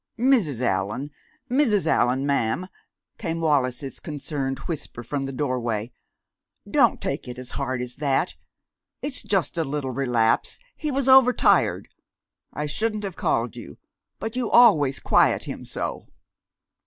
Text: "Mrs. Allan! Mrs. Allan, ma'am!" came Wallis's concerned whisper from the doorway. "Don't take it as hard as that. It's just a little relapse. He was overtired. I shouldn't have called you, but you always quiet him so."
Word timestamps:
"Mrs. 0.17 0.61
Allan! 0.61 1.11
Mrs. 1.47 1.85
Allan, 1.85 2.25
ma'am!" 2.25 2.67
came 3.19 3.39
Wallis's 3.39 3.99
concerned 3.99 4.57
whisper 4.57 5.03
from 5.03 5.25
the 5.25 5.31
doorway. 5.31 5.91
"Don't 6.67 6.99
take 6.99 7.27
it 7.27 7.37
as 7.37 7.51
hard 7.51 7.83
as 7.83 7.97
that. 7.97 8.33
It's 9.03 9.21
just 9.21 9.59
a 9.59 9.63
little 9.63 9.91
relapse. 9.91 10.57
He 10.75 10.89
was 10.89 11.07
overtired. 11.07 11.87
I 12.51 12.65
shouldn't 12.65 13.03
have 13.03 13.15
called 13.15 13.55
you, 13.55 13.77
but 14.19 14.35
you 14.35 14.49
always 14.49 14.99
quiet 14.99 15.43
him 15.43 15.65
so." 15.65 16.07